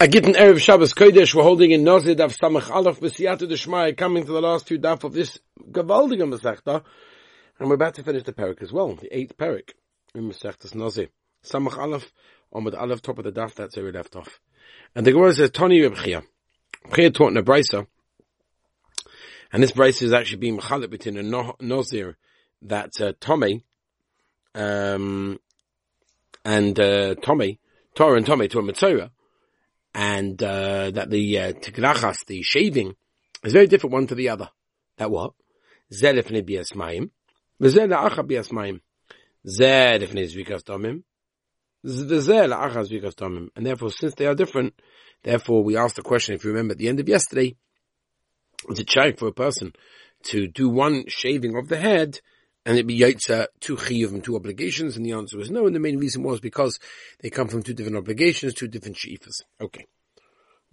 I 0.00 0.06
get 0.06 0.26
an 0.26 0.34
Erev 0.34 0.60
Shabbos 0.60 0.94
Kodesh, 0.94 1.34
we're 1.34 1.42
holding 1.42 1.72
in 1.72 1.82
Nozir 1.82 2.14
Daf 2.14 2.38
Samach 2.38 2.70
Aleph 2.70 3.00
B'siyata 3.00 3.50
Deshmai, 3.50 3.96
coming 3.96 4.24
to 4.24 4.30
the 4.30 4.40
last 4.40 4.68
two 4.68 4.78
daf 4.78 5.02
of 5.02 5.12
this 5.12 5.40
Gavaldiga 5.72 6.22
Masechta, 6.22 6.84
and 7.58 7.68
we're 7.68 7.74
about 7.74 7.94
to 7.94 8.04
finish 8.04 8.22
the 8.22 8.32
parak 8.32 8.62
as 8.62 8.72
well, 8.72 8.94
the 8.94 9.12
eighth 9.12 9.36
parak 9.36 9.70
in 10.14 10.30
Masechta's 10.30 10.70
Nozir. 10.70 11.08
Samach 11.44 11.76
Aleph, 11.76 12.12
on 12.52 12.62
with 12.62 12.76
Aleph, 12.76 13.02
top 13.02 13.18
of 13.18 13.24
the 13.24 13.32
daf, 13.32 13.56
that's 13.56 13.74
where 13.74 13.86
we 13.86 13.90
left 13.90 14.14
off. 14.14 14.38
And 14.94 15.04
the 15.04 15.10
Gemara 15.10 15.32
says, 15.32 15.50
Tony 15.50 15.82
Reb 15.82 15.96
Chia. 15.96 16.22
Chia 16.94 17.10
taught 17.10 17.32
in 17.32 17.36
a 17.36 17.42
brisa, 17.42 17.88
and 19.52 19.60
this 19.60 19.72
brisa 19.72 20.02
is 20.04 20.12
actually 20.12 20.38
being 20.38 20.58
mechalit 20.58 20.90
between 20.90 21.16
a 21.16 21.24
no- 21.24 21.56
Nozir 21.60 22.14
that 22.62 23.00
uh, 23.00 23.14
Tommy, 23.18 23.64
um, 24.54 25.40
and 26.44 26.78
uh, 26.78 27.16
Tommy, 27.16 27.58
Torah 27.96 28.16
and 28.16 28.26
Tommy 28.26 28.46
to 28.46 28.60
a 28.60 28.62
Mitzorah, 28.62 29.10
and 29.98 30.40
uh, 30.44 30.92
that 30.92 31.10
the 31.10 31.38
uh, 31.40 31.52
the 31.52 32.42
shaving, 32.42 32.94
is 33.42 33.52
very 33.52 33.66
different 33.66 33.92
one 33.92 34.06
to 34.06 34.14
the 34.14 34.28
other. 34.28 34.48
That 34.96 35.10
what? 35.10 35.32
Zeh 35.92 36.14
lefnei 36.16 36.46
bias 36.46 36.70
mayim, 36.70 37.10
v'zeh 37.60 37.88
la'acha 37.88 38.24
bias 38.24 38.50
mayim. 38.50 38.80
Zeh 39.44 39.98
lefnei 40.00 40.32
zvikas 40.32 40.62
domim, 40.62 41.02
v'zeh 41.84 42.46
la'acha 42.48 42.86
zvikas 42.88 43.16
domim. 43.16 43.48
And 43.56 43.66
therefore, 43.66 43.90
since 43.90 44.14
they 44.14 44.26
are 44.26 44.36
different, 44.36 44.80
therefore 45.24 45.64
we 45.64 45.76
asked 45.76 45.96
the 45.96 46.02
question, 46.02 46.36
if 46.36 46.44
you 46.44 46.50
remember 46.50 46.72
at 46.72 46.78
the 46.78 46.86
end 46.86 47.00
of 47.00 47.08
yesterday, 47.08 47.56
is 48.68 48.78
it 48.78 48.88
shaykh 48.88 49.18
for 49.18 49.26
a 49.26 49.32
person 49.32 49.72
to 50.26 50.46
do 50.46 50.68
one 50.68 51.06
shaving 51.08 51.56
of 51.56 51.66
the 51.68 51.76
head 51.76 52.20
and 52.68 52.76
it 52.76 52.86
be 52.86 53.00
yaitza 53.00 53.46
two 53.60 53.76
chiyuv 53.76 54.10
and 54.10 54.22
two 54.22 54.36
obligations? 54.36 54.94
And 54.94 55.06
the 55.06 55.12
answer 55.12 55.38
was 55.38 55.50
no. 55.50 55.66
And 55.66 55.74
the 55.74 55.80
main 55.80 55.96
reason 55.96 56.22
was 56.22 56.38
because 56.38 56.78
they 57.20 57.30
come 57.30 57.48
from 57.48 57.62
two 57.62 57.72
different 57.72 57.96
obligations, 57.96 58.52
two 58.52 58.68
different 58.68 58.98
sheifas. 58.98 59.40
Okay. 59.58 59.86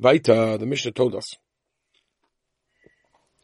Vaita, 0.02 0.60
the 0.60 0.66
Mishnah 0.66 0.92
told 0.92 1.16
us 1.16 1.36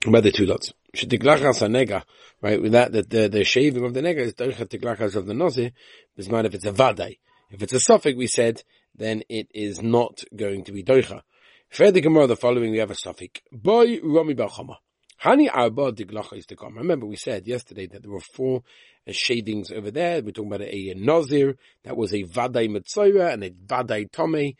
about 0.06 0.24
the 0.24 0.34
two 0.34 0.46
lots. 0.46 0.74
Shetiglachas 0.94 1.62
nega, 1.70 2.04
right? 2.42 2.62
With 2.62 2.74
that, 2.74 2.92
that 2.92 3.10
the, 3.10 3.30
the 3.30 3.46
shaving 3.46 3.86
of 3.86 3.94
the 3.94 4.02
nega 4.02 4.18
is 4.18 4.34
doichat 4.34 4.68
tiglachas 4.68 5.16
of 5.16 5.28
the 5.28 5.34
nozi. 5.34 5.72
Bisman 6.20 6.44
if 6.44 6.54
it's 6.54 6.66
a 6.66 6.74
vaday. 6.74 7.20
If 7.52 7.64
it's 7.64 7.72
a 7.72 7.80
suffix, 7.80 8.18
we 8.18 8.28
said, 8.28 8.64
then 8.94 9.24
it 9.30 9.48
is 9.54 9.82
not 9.82 10.26
going 10.36 10.66
to 10.66 10.74
be 10.74 10.84
doicha. 10.84 11.22
Further 11.70 12.02
Gemara, 12.02 12.28
the 12.28 12.36
following, 12.36 12.72
we 12.72 12.80
have 12.80 12.92
a 12.92 12.96
suffix. 12.96 13.40
Boy 13.50 14.02
Rami 14.04 14.34
bar 14.34 14.50
Chama. 14.50 14.76
Hani 15.24 15.50
Arba 15.54 15.92
Diglacha 15.92 16.38
is 16.38 16.48
to 16.48 16.56
come. 16.56 16.78
Remember, 16.78 17.06
we 17.06 17.16
said 17.16 17.48
yesterday 17.48 17.86
that 17.86 18.02
there 18.02 18.12
were 18.12 18.20
four 18.20 18.64
uh, 19.08 19.12
shadings 19.12 19.72
over 19.72 19.92
there. 19.92 20.20
We're 20.24 20.32
talking 20.32 20.52
about 20.52 20.68
a, 20.68 20.96
Nazir 20.98 21.58
that 21.84 21.96
was 21.96 22.12
a 22.12 22.24
Vadai 22.24 22.68
Mitzora 22.68 23.32
and 23.32 23.44
a 23.44 23.52
Vadai 23.52 24.12
Tome, 24.12 24.54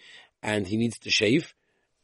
and 0.44 0.68
he 0.68 0.78
needs 0.78 1.00
to 1.00 1.10
shave. 1.10 1.56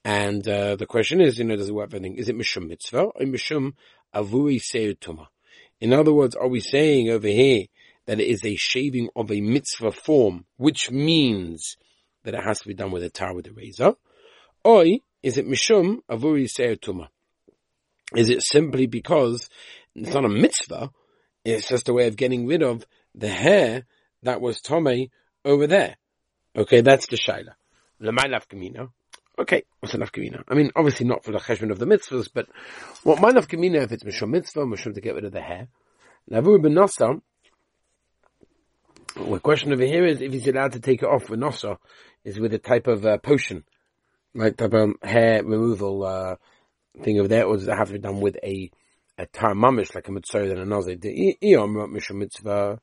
And 0.04 0.48
uh, 0.48 0.76
the 0.76 0.88
question 0.88 1.22
is, 1.22 1.38
you 1.38 1.46
know, 1.46 1.56
does 1.56 1.70
it 1.70 1.76
work 1.76 1.92
for 1.92 1.98
anything? 1.98 2.18
Is 2.18 2.30
it 2.30 2.36
Mishum 2.36 2.68
Mitzvah 2.68 3.04
or 3.04 3.22
Mishum 3.22 3.74
Avuri 4.16 4.60
Tuma? 4.98 5.28
In 5.80 5.94
other 5.94 6.14
words, 6.14 6.36
are 6.36 6.48
we 6.48 6.60
saying 6.60 7.12
over 7.12 7.28
here 7.28 7.66
that 8.08 8.20
it 8.20 8.28
is 8.28 8.44
a 8.44 8.56
shaving 8.56 9.10
of 9.16 9.32
a 9.32 9.40
mitzvah 9.40 9.92
form, 9.92 10.46
which 10.56 10.90
means 10.90 11.78
that 12.24 12.34
it 12.34 12.44
has 12.44 12.60
to 12.62 12.68
be 12.68 12.74
done 12.74 12.90
with 12.90 13.04
a 13.04 13.12
tar 13.12 13.36
with 13.36 13.46
a 13.46 13.52
razor? 13.52 13.94
Oi, 14.66 15.02
is 15.22 15.38
it 15.38 15.48
mishum 15.48 16.00
avuri 16.10 16.48
tuma? 16.80 17.10
Is 18.16 18.30
it 18.30 18.42
simply 18.42 18.88
because 18.88 19.50
it's 19.96 20.14
not 20.14 20.26
a 20.26 20.30
mitzvah? 20.30 20.92
It's 21.44 21.68
just 21.68 21.90
a 21.90 21.94
way 21.94 22.08
of 22.08 22.16
getting 22.16 22.46
rid 22.46 22.64
of 22.64 22.86
the 23.16 23.30
hair 23.30 23.86
that 24.24 24.42
was 24.42 24.62
tome 24.62 25.08
over 25.44 25.68
there. 25.68 25.98
Okay, 26.56 26.82
that's 26.82 27.08
the 27.08 27.18
shaila. 27.18 27.54
L'maylaf 28.00 28.48
kamina. 28.48 28.90
Okay, 29.40 29.64
what's 29.80 29.94
a 29.94 29.98
nafkamina? 29.98 30.44
I 30.48 30.56
mean, 30.56 30.72
obviously 30.76 31.06
not 31.06 31.24
for 31.24 31.32
the 31.32 31.38
cheshbon 31.38 31.72
of 31.72 31.78
the 31.78 31.86
mitzvahs, 31.86 32.28
but 32.34 32.48
what 33.04 33.22
my 33.22 33.32
nafkamina 33.32 33.84
if 33.84 33.92
it's 33.92 34.04
mishum 34.04 34.30
mitzvah, 34.30 34.62
mishum 34.62 34.96
to 34.96 35.02
get 35.02 35.16
rid 35.16 35.26
of 35.26 35.32
the 35.32 35.42
hair. 35.42 35.68
Navur 36.32 36.62
ben 36.62 36.74
Nasa, 36.74 37.22
the 39.16 39.40
question 39.40 39.72
over 39.74 39.86
here 39.86 40.06
is 40.06 40.22
if 40.22 40.34
he's 40.34 40.48
allowed 40.48 40.74
to 40.74 40.80
take 40.80 41.04
it 41.04 41.08
off 41.08 41.30
with 41.30 41.40
Nasa, 41.40 41.78
is 42.24 42.40
with 42.40 42.54
a 42.54 42.58
type 42.58 42.88
of 42.88 43.06
uh, 43.06 43.18
potion 43.20 43.64
right 44.34 44.58
type 44.58 44.74
of 44.74 44.94
hair 45.04 45.44
removal 45.44 46.04
uh, 46.04 46.36
thing 47.02 47.20
over 47.20 47.28
there, 47.28 47.46
or 47.46 47.58
does 47.58 47.68
it 47.68 47.78
have 47.78 47.88
to 47.88 47.94
be 47.94 48.00
done 48.00 48.22
with 48.22 48.38
a 48.44 48.72
a 49.18 49.26
tar 49.26 49.54
mamish 49.54 49.96
like 49.96 50.08
a 50.08 50.12
mitzvah 50.12 50.52
and 50.52 50.60
a 50.60 50.66
nazir? 50.66 50.98
mitzvah. 52.14 52.80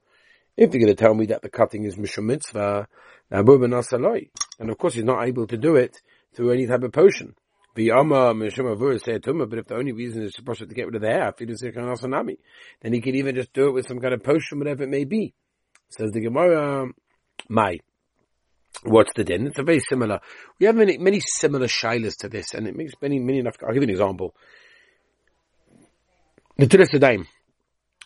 If 0.57 0.73
you're 0.73 0.85
going 0.85 0.95
to 0.95 1.03
tell 1.03 1.15
me 1.15 1.27
that 1.27 1.43
the 1.43 1.49
cutting 1.51 1.85
is 1.85 1.97
mishum 1.97 2.25
mitzvah, 2.25 2.87
and 3.31 4.71
of 4.71 4.79
course 4.79 4.95
he's 4.95 5.05
not 5.05 5.27
able 5.27 5.47
to 5.47 5.57
do 5.57 5.77
it 5.77 6.01
through 6.35 6.53
any 6.53 6.67
type 6.67 6.83
of 6.83 6.93
potion. 6.93 7.35
The 7.75 7.91
But 7.91 9.59
if 9.59 9.67
the 9.67 9.75
only 9.75 9.93
reason 9.93 10.23
is 10.23 10.35
supposed 10.35 10.61
to 10.61 10.67
get 10.67 10.87
rid 10.87 10.95
of 10.95 11.03
the 11.03 11.09
hair, 11.09 11.35
then 12.81 12.93
he 12.93 13.01
can 13.01 13.15
even 13.17 13.35
just 13.35 13.53
do 13.53 13.67
it 13.67 13.73
with 13.73 13.87
some 13.89 13.99
kind 13.99 14.15
of 14.15 14.23
potion, 14.23 14.59
whatever 14.59 14.85
it 14.85 14.89
may 14.89 15.05
be. 15.05 15.35
Says 15.89 16.13
the 16.13 16.21
Gemara, 16.21 16.89
my. 17.49 17.81
What's 18.83 19.12
the 19.15 19.25
din? 19.25 19.47
It's 19.47 19.59
a 19.59 19.62
very 19.62 19.81
similar. 19.81 20.21
We 20.59 20.67
have 20.67 20.75
many 20.75 20.99
many 20.99 21.21
similar 21.21 21.69
shilas 21.69 22.17
to 22.19 22.29
this, 22.29 22.55
and 22.55 22.67
it 22.67 22.77
makes 22.77 22.93
many 23.01 23.19
many 23.19 23.39
enough. 23.39 23.57
I'll 23.62 23.73
give 23.73 23.83
you 23.83 23.89
an 23.89 23.91
example. 23.91 24.35
The 26.57 27.27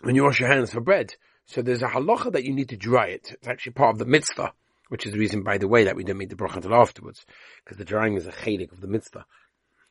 when 0.03 0.15
you 0.15 0.25
wash 0.25 0.41
your 0.41 0.49
hands 0.49 0.71
for 0.71 0.81
bread, 0.81 1.15
so 1.47 1.63
there's 1.63 1.83
a 1.83 1.89
halacha 1.89 2.33
that 2.33 2.45
you 2.45 2.55
need 2.55 2.69
to 2.69 2.77
dry 2.77 3.09
it. 3.09 3.33
It's 3.33 3.49
actually 3.49 3.73
part 3.73 3.95
of 3.95 3.99
the 3.99 4.05
mitzvah, 4.05 4.53
which 4.89 5.07
is 5.07 5.13
the 5.13 5.19
reason, 5.19 5.43
by 5.43 5.59
the 5.59 5.69
way, 5.69 5.85
that 5.85 5.97
we 5.97 6.05
don't 6.05 6.19
make 6.19 6.29
the 6.29 6.37
bracha 6.37 6.57
until 6.57 6.75
afterwards, 6.75 7.25
because 7.65 7.79
the 7.79 7.85
drying 7.85 8.15
is 8.15 8.27
a 8.27 8.33
chelik 8.33 8.73
of 8.73 8.81
the 8.81 8.87
mitzvah. 8.87 9.27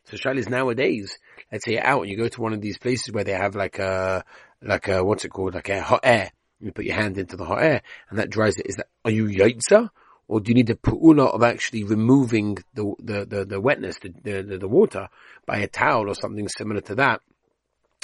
So 0.06 0.16
shilas 0.16 0.50
nowadays, 0.50 1.20
let's 1.52 1.66
say 1.66 1.74
you're 1.74 1.86
out 1.86 2.02
and 2.02 2.10
you 2.10 2.16
go 2.16 2.30
to 2.30 2.42
one 2.42 2.54
of 2.54 2.62
these 2.62 2.78
places 2.78 3.14
where 3.14 3.26
they 3.26 3.34
have 3.34 3.56
like 3.56 3.80
a 3.80 4.24
like 4.62 4.88
a 4.88 5.04
what's 5.04 5.26
it 5.26 5.30
called, 5.30 5.56
like 5.56 5.70
a 5.70 5.82
hot 5.82 6.00
air. 6.04 6.32
You 6.60 6.72
put 6.72 6.86
your 6.86 6.96
hand 6.96 7.18
into 7.18 7.36
the 7.36 7.46
hot 7.46 7.62
air, 7.62 7.82
and 8.10 8.20
that 8.20 8.30
dries 8.30 8.58
it. 8.58 8.68
Is 8.68 8.78
that 8.78 8.88
are 9.04 9.12
you 9.12 9.26
yaitza? 9.26 9.90
Or 10.28 10.42
do 10.42 10.50
you 10.50 10.56
need 10.56 10.68
the 10.68 10.76
pu'ula 10.76 11.34
of 11.34 11.44
actually 11.44 11.84
removing 11.84 12.58
the, 12.74 12.94
the, 13.00 13.26
the, 13.26 13.46
the 13.46 13.62
wetness, 13.62 13.98
the, 14.00 14.14
the, 14.24 14.58
the, 14.58 14.68
water 14.68 15.08
by 15.46 15.60
a 15.60 15.68
towel 15.68 16.10
or 16.10 16.16
something 16.16 16.48
similar 16.50 16.82
to 16.82 16.96
that? 16.96 17.22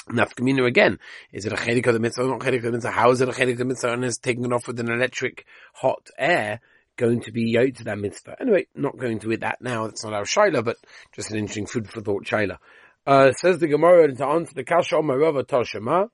Nafkamina 0.08 0.66
again, 0.66 0.98
is 1.32 1.46
it 1.46 1.52
a 1.52 1.56
chedik 1.56 1.86
of 1.86 1.94
the 1.94 2.00
mitzvah 2.00 2.24
or 2.24 2.28
not 2.28 2.40
chedik 2.40 2.58
of 2.58 2.64
the 2.64 2.72
mitzvah? 2.72 2.90
How 2.90 3.10
is 3.10 3.20
it 3.20 3.28
a 3.28 3.32
chedik 3.32 3.52
of 3.52 3.58
the 3.58 3.64
mitzvah 3.64 3.92
and 3.92 4.04
is 4.04 4.18
taking 4.18 4.44
it 4.44 4.52
off 4.52 4.66
with 4.66 4.80
an 4.80 4.90
electric 4.90 5.46
hot 5.74 6.08
air 6.18 6.60
going 6.96 7.20
to 7.22 7.32
be 7.32 7.50
yoked 7.50 7.78
to 7.78 7.84
that 7.84 7.98
mitzvah? 7.98 8.36
Anyway, 8.40 8.66
not 8.74 8.98
going 8.98 9.18
to 9.20 9.28
with 9.28 9.40
that 9.40 9.58
now, 9.60 9.86
that's 9.86 10.04
not 10.04 10.14
our 10.14 10.24
shaila, 10.24 10.64
but 10.64 10.76
just 11.12 11.30
an 11.30 11.38
interesting 11.38 11.66
food 11.66 11.90
for 11.90 12.00
thought 12.00 12.24
shaila. 12.24 12.58
Uh, 13.06 13.32
says 13.32 13.58
the 13.58 13.68
Gemara 13.68 14.14
to 14.14 14.26
answer 14.26 14.54
the 14.54 14.64
kasha 14.64 14.96
on 14.96 15.06
my 15.06 15.14
rava 15.14 15.44
tashema, 15.44 16.08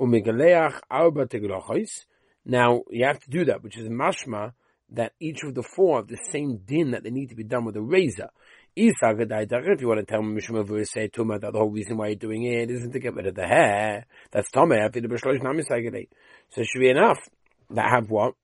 umigaleach 0.00 0.80
arba 0.88 1.26
teglachos. 1.26 2.04
Now, 2.44 2.82
you 2.90 3.04
have 3.04 3.20
to 3.20 3.30
do 3.30 3.44
that, 3.46 3.62
which 3.62 3.76
is 3.76 3.88
mashma, 3.88 4.52
that 4.90 5.12
each 5.20 5.42
of 5.44 5.54
the 5.54 5.62
four 5.62 5.98
have 5.98 6.08
the 6.08 6.18
same 6.30 6.58
din 6.58 6.92
that 6.92 7.02
they 7.02 7.10
need 7.10 7.28
to 7.28 7.34
be 7.34 7.44
done 7.44 7.64
with 7.64 7.76
a 7.76 7.82
razor. 7.82 8.30
If 8.76 9.00
you 9.02 9.88
want 9.88 10.00
to 10.00 10.04
tell 10.04 10.22
me 10.22 10.40
Mishum 10.40 10.86
say 10.86 11.08
Tuma 11.08 11.40
that 11.40 11.52
the 11.52 11.58
whole 11.58 11.70
reason 11.70 11.96
why 11.96 12.08
you're 12.08 12.16
doing 12.16 12.44
it 12.44 12.70
isn't 12.70 12.92
to 12.92 13.00
get 13.00 13.14
rid 13.14 13.26
of 13.26 13.34
the 13.34 13.46
hair, 13.46 14.06
that's 14.30 14.50
Tama. 14.50 14.76
So 14.92 15.00
it 15.02 16.66
should 16.66 16.80
be 16.80 16.90
enough 16.90 17.18
that 17.70 17.90
have 17.90 18.10
what? 18.10 18.34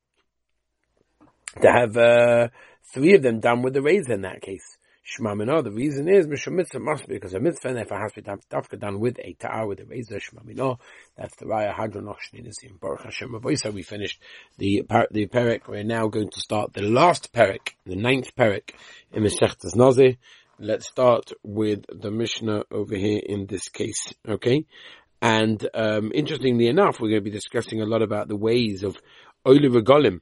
To 1.62 1.70
have 1.70 1.96
uh, 1.96 2.48
three 2.92 3.14
of 3.14 3.22
them 3.22 3.38
done 3.40 3.62
with 3.62 3.74
the 3.74 3.82
razor 3.82 4.14
in 4.14 4.22
that 4.22 4.42
case. 4.42 4.76
Shema 5.06 5.34
Minah, 5.34 5.62
the 5.62 5.70
reason 5.70 6.08
is 6.08 6.26
Mishum 6.26 6.54
Mitzvah 6.54 6.80
must 6.80 7.06
be 7.06 7.12
because 7.12 7.34
a 7.34 7.38
mitzvah, 7.38 7.68
and 7.68 7.78
has 7.78 8.12
to 8.12 8.22
be 8.22 8.22
dafka 8.22 8.78
done 8.78 8.98
with 8.98 9.18
a 9.18 9.34
ta'ar, 9.34 9.66
with 9.66 9.78
a 9.80 9.84
razor, 9.84 10.18
Shema 10.18 10.40
Minah, 10.40 10.78
that's 11.14 11.36
the 11.36 11.44
Raya 11.44 11.74
Hadron 11.74 12.06
Ochshninasim. 12.06 12.80
Baruch 12.80 13.02
Hashem 13.02 13.28
Avoisa, 13.32 13.70
we 13.70 13.82
finished 13.82 14.18
the, 14.56 14.82
the 15.10 15.26
Perek. 15.26 15.68
We're 15.68 15.84
now 15.84 16.06
going 16.08 16.30
to 16.30 16.40
start 16.40 16.72
the 16.72 16.80
last 16.80 17.34
Perek, 17.34 17.74
the 17.84 17.96
ninth 17.96 18.34
Perek 18.34 18.70
in 19.12 19.24
Meshechtas 19.24 19.76
Nazir. 19.76 20.16
Let's 20.58 20.88
start 20.88 21.32
with 21.42 21.84
the 21.88 22.10
Mishnah 22.10 22.64
over 22.70 22.96
here 22.96 23.20
in 23.22 23.44
this 23.44 23.68
case, 23.68 24.14
okay? 24.26 24.64
And 25.20 25.68
um, 25.74 26.12
interestingly 26.14 26.68
enough, 26.68 26.98
we're 26.98 27.10
going 27.10 27.24
to 27.24 27.30
be 27.30 27.30
discussing 27.30 27.82
a 27.82 27.86
lot 27.86 28.00
about 28.00 28.28
the 28.28 28.36
ways 28.36 28.82
of 28.82 28.96
Oile 29.46 29.68
Regolim, 29.68 30.20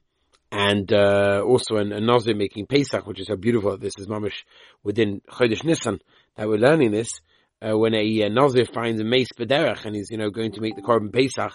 and 0.53 0.93
uh, 0.93 1.41
also 1.43 1.77
an, 1.77 1.91
a 1.91 1.99
Nazir 1.99 2.35
making 2.35 2.67
Pesach, 2.67 3.07
which 3.07 3.19
is 3.19 3.27
how 3.27 3.35
beautiful. 3.35 3.75
This 3.75 3.93
is 3.97 4.05
mamish 4.07 4.43
within 4.83 5.19
Chodesh 5.27 5.63
Nissan 5.63 5.99
that 6.35 6.47
we're 6.47 6.59
learning 6.59 6.91
this. 6.91 7.21
Uh, 7.59 7.75
when 7.75 7.95
a, 7.95 8.21
a 8.21 8.29
Nazir 8.29 8.65
finds 8.65 9.01
a 9.01 9.03
mace 9.03 9.29
bederach 9.35 9.85
and 9.85 9.95
he's 9.95 10.11
you 10.11 10.17
know 10.17 10.29
going 10.29 10.51
to 10.51 10.61
make 10.61 10.75
the 10.75 10.83
korban 10.83 11.11
Pesach 11.11 11.53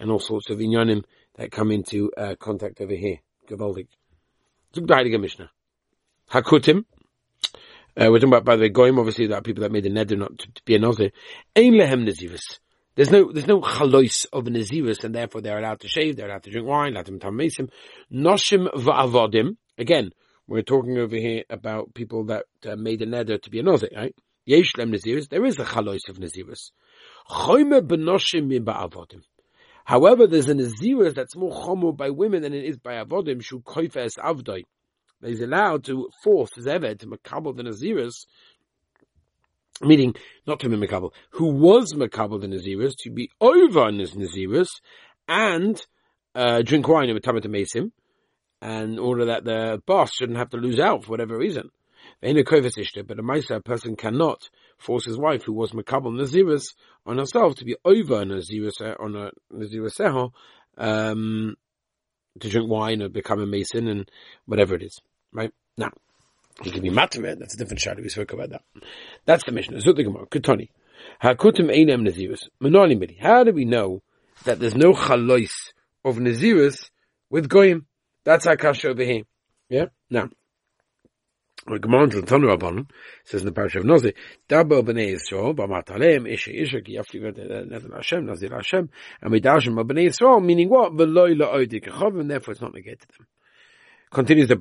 and 0.00 0.10
all 0.10 0.18
sorts 0.18 0.48
of 0.48 0.58
inyanim 0.58 1.04
that 1.34 1.50
come 1.50 1.70
into 1.70 2.10
uh, 2.16 2.36
contact 2.40 2.80
over 2.80 2.94
here. 2.94 3.18
Gewaldig. 3.50 3.88
Zug 4.74 4.86
the 4.86 4.94
Heilige 4.94 5.20
Mishnah. 5.20 5.50
Hakutim. 6.30 6.84
Uh, 8.00 8.06
we're 8.10 8.18
talking 8.18 8.28
about, 8.28 8.44
by 8.44 8.56
the 8.56 8.62
way, 8.62 8.68
Goyim, 8.70 8.98
obviously, 8.98 9.26
that 9.26 9.44
people 9.44 9.62
that 9.62 9.72
made 9.72 9.82
the 9.82 9.90
neder 9.90 10.16
not 10.16 10.38
to, 10.38 10.46
to 10.52 10.62
be 10.64 10.74
a 10.74 10.78
Nazir. 10.78 11.10
Ein 11.54 11.72
lehem 11.72 12.06
nazivus. 12.06 12.60
There's 12.98 13.12
no, 13.12 13.30
there's 13.30 13.46
no 13.46 13.60
chalois 13.60 14.26
of 14.32 14.46
Nazirus, 14.46 15.04
and 15.04 15.14
therefore 15.14 15.40
they're 15.40 15.56
allowed 15.56 15.78
to 15.82 15.88
shave, 15.88 16.16
they're 16.16 16.26
allowed 16.26 16.42
to 16.42 16.50
drink 16.50 16.66
wine, 16.66 16.94
allowed 16.94 17.06
to 17.06 17.12
mesim. 17.12 17.70
Noshim 18.12 18.66
va'avodim. 18.74 19.56
Again, 19.78 20.10
We're 20.48 20.62
talking 20.62 20.98
over 20.98 21.14
here 21.14 21.44
about 21.48 21.94
people 21.94 22.24
that 22.24 22.46
uh, 22.66 22.74
made 22.74 23.00
a 23.02 23.06
neder 23.06 23.40
to 23.40 23.50
be 23.50 23.60
a 23.60 23.62
nozik, 23.62 23.94
right? 23.94 24.16
Yesh 24.46 24.72
lem. 24.76 24.90
There 24.90 25.44
is 25.44 25.58
a 25.60 25.64
chalois 25.64 26.08
of 26.08 26.16
nazirus. 26.16 26.72
Choyme 27.30 27.80
benoshim 27.82 28.48
min 28.48 28.64
ba'avodim. 28.64 29.22
However, 29.84 30.26
there's 30.26 30.48
a 30.48 30.54
nazirus 30.54 31.14
that's 31.14 31.36
more 31.36 31.52
chomo 31.52 31.96
by 31.96 32.10
women 32.10 32.42
than 32.42 32.52
it 32.52 32.64
is 32.64 32.78
by 32.78 32.94
avodim. 32.94 33.40
Shu 33.40 33.60
koifes 33.60 34.18
avdoi. 34.18 34.64
He's 35.24 35.40
allowed 35.40 35.84
to 35.84 36.08
force 36.24 36.52
his 36.56 36.64
to 36.64 37.06
makabel 37.06 37.56
the 37.56 37.62
nazirus 37.62 38.26
meaning 39.80 40.14
not 40.46 40.60
to 40.60 40.68
be 40.68 40.76
Makabal, 40.76 41.12
who 41.30 41.46
was 41.46 41.94
Makabal 41.94 42.40
the 42.40 42.48
Naziris, 42.48 42.94
to 43.00 43.10
be 43.10 43.30
over 43.40 43.80
on 43.80 43.98
his 43.98 44.12
Naziris, 44.12 44.68
and 45.26 45.80
uh, 46.34 46.62
drink 46.62 46.88
wine 46.88 47.12
with 47.12 47.22
Tamat 47.22 47.44
Mesim, 47.46 47.92
in 48.60 48.98
order 48.98 49.26
that 49.26 49.44
the 49.44 49.82
boss 49.86 50.12
shouldn't 50.12 50.38
have 50.38 50.50
to 50.50 50.56
lose 50.56 50.80
out 50.80 51.04
for 51.04 51.10
whatever 51.10 51.36
reason. 51.36 51.70
But 52.20 52.30
a 52.30 53.22
Maisa, 53.22 53.56
a 53.56 53.60
person 53.60 53.96
cannot 53.96 54.48
force 54.78 55.04
his 55.04 55.18
wife, 55.18 55.44
who 55.44 55.52
was 55.52 55.72
Makabal 55.72 56.12
Naziris, 56.12 56.74
on 57.06 57.18
herself 57.18 57.56
to 57.56 57.64
be 57.64 57.76
over 57.84 58.16
on 58.16 58.28
Naziris, 58.28 58.80
on 59.00 59.16
a 59.16 59.30
Naziris 59.52 60.30
um, 60.76 61.56
to 62.40 62.48
drink 62.48 62.70
wine 62.70 63.02
or 63.02 63.08
become 63.08 63.40
a 63.40 63.46
mason 63.46 63.88
and 63.88 64.10
whatever 64.46 64.74
it 64.74 64.82
is. 64.82 65.00
Right? 65.32 65.52
Now, 65.76 65.90
he 66.62 66.70
can 66.70 66.82
be 66.82 66.90
matame. 66.90 67.38
That's 67.38 67.54
a 67.54 67.56
different 67.56 67.80
shot. 67.80 67.96
We 67.98 68.08
spoke 68.08 68.32
about 68.32 68.50
that. 68.50 68.62
That's 69.24 69.44
the 69.44 69.52
mission. 69.52 69.80
Zut 69.80 69.96
the 69.96 70.04
Gemara. 70.04 70.26
Ketoni. 70.26 70.70
Hakutim 71.22 71.70
einem 71.70 72.04
nazirus. 72.04 72.48
Midi. 72.60 73.18
How 73.20 73.44
do 73.44 73.52
we 73.52 73.64
know 73.64 74.02
that 74.44 74.58
there's 74.58 74.74
no 74.74 74.92
chalois 74.92 75.72
of 76.04 76.16
nazirus 76.16 76.90
with 77.30 77.48
goyim? 77.48 77.86
That's 78.24 78.46
our 78.46 78.56
kasha 78.56 78.88
over 78.88 79.04
here. 79.04 79.22
Yeah. 79.68 79.86
Now. 80.10 80.30
The 81.66 81.78
Gemara 81.78 82.04
in 82.04 82.10
Tanu 82.10 82.56
Rabbanon 82.56 82.88
says 83.24 83.42
in 83.42 83.46
the 83.46 83.52
parish 83.52 83.76
of 83.76 83.84
Nozi, 83.84 84.14
Dabo 84.48 84.82
b'nei 84.82 85.14
Yisrael, 85.14 85.54
b'matalem, 85.54 86.26
isha 86.26 86.50
isha, 86.50 86.80
ki 86.80 86.96
yafli 86.96 87.20
v'nezim 87.20 87.94
Hashem, 87.94 88.24
nazir 88.24 88.50
Hashem, 88.50 88.88
and 89.20 89.30
we 89.30 89.40
dash 89.40 89.68
b'nei 89.68 90.06
Yisrael, 90.06 90.42
meaning 90.42 90.70
what? 90.70 90.92
V'loi 90.92 91.38
la'odik 91.38 91.86
and 92.20 92.30
therefore 92.30 92.52
it's 92.52 92.62
not 92.62 92.72
negated 92.72 93.06
them. 93.18 93.26
Continues 94.10 94.48
the 94.48 94.56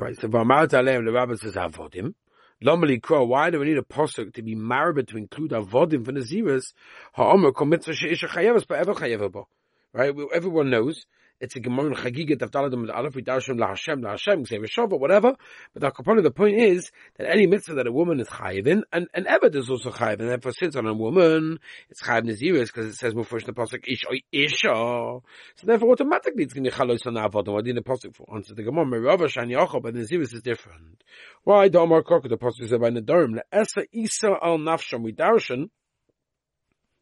Avodim. 1.55 2.13
Lomali 2.61 3.01
Kro, 3.01 3.23
why 3.23 3.49
do 3.49 3.59
we 3.59 3.67
need 3.67 3.77
a 3.77 3.81
posuk 3.81 4.33
to 4.33 4.41
be 4.41 4.55
married 4.55 5.07
to 5.07 5.17
include 5.17 5.51
Avodim 5.51 6.03
for 6.03 6.11
Naziris? 6.11 6.73
Ha'omer 7.13 7.53
kol 7.53 7.67
mitzvah 7.67 7.93
she'isha 7.93 8.27
chayevas 8.27 8.65
ba'ever 8.65 8.95
chayevah 8.95 9.45
Right? 9.93 10.13
Everyone 10.33 10.69
knows 10.69 11.05
it's 11.39 11.55
a 11.55 11.59
Gemara 11.59 11.93
Chagiga 11.93 12.35
Tavdaladim 12.35 12.81
with 12.81 12.89
Aleph 12.89 13.13
Vidashim 13.13 13.59
La 13.59 13.67
Hashem 13.67 14.01
La 14.01 14.11
Hashem 14.11 14.45
say 14.45 14.57
Rishava 14.57 14.99
whatever. 14.99 15.35
But 15.73 15.81
the 15.81 15.91
component, 15.91 16.23
the 16.23 16.31
point 16.31 16.57
is 16.57 16.91
that 17.17 17.29
any 17.29 17.45
mitzvah 17.45 17.75
that 17.75 17.87
a 17.87 17.91
woman 17.91 18.19
is 18.19 18.27
chayiv 18.27 18.67
in, 18.67 18.83
and 18.91 19.07
and 19.13 19.27
Eved 19.27 19.55
is 19.55 19.69
also 19.69 19.91
chayiv, 19.91 20.19
and 20.19 20.29
therefore 20.29 20.51
sits 20.53 20.75
on 20.75 20.87
a 20.87 20.93
woman, 20.93 21.59
it's 21.89 22.01
chayiv 22.01 22.23
Naziris 22.23 22.67
because 22.67 22.87
it 22.87 22.95
says 22.95 23.13
first 23.25 23.45
the 23.45 23.53
pasuk 23.53 23.87
Ish 23.87 24.05
oh, 24.09 24.15
Isha. 24.31 24.67
So 24.67 25.21
therefore, 25.63 25.91
automatically 25.91 26.43
it's 26.43 26.53
going 26.53 26.63
to 26.63 26.71
be 26.71 26.75
chalos 26.75 27.05
on 27.05 27.13
avodim. 27.13 27.53
What 27.53 27.65
did 27.65 27.75
the 27.75 27.81
pasuk 27.81 28.15
for? 28.15 28.25
Answer 28.33 28.55
the 28.55 28.63
Gemara 28.63 28.85
Merava 28.85 29.27
Shani 29.27 29.55
Yochel, 29.55 29.81
but 29.81 29.93
Naziris 29.93 30.33
is 30.33 30.41
different. 30.41 31.03
Why 31.43 31.69
the 31.69 31.79
Omar 31.79 32.01
Kok 32.01 32.27
the 32.27 32.37
pasuk 32.37 32.67
said 32.67 32.81
by 32.81 32.89
Nadarim 32.89 33.35
La 33.35 33.41
Esa 33.51 33.83
Isa 33.91 34.35
Al 34.41 34.57
Nafsham 34.57 35.03
We 35.03 35.13
Darshan 35.13 35.69